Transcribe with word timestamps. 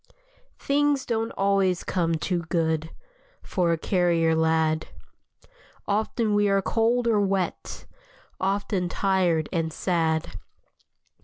Things 0.57 1.05
don't 1.05 1.29
always 1.33 1.83
come 1.83 2.15
too 2.15 2.39
good 2.49 2.89
For 3.43 3.71
a 3.71 3.77
carrier 3.77 4.33
lad. 4.33 4.87
Often 5.87 6.33
we 6.33 6.49
are 6.49 6.59
cold 6.59 7.07
or 7.07 7.19
wet, 7.21 7.85
Often 8.39 8.89
tired 8.89 9.47
and 9.53 9.71
sad. 9.71 10.39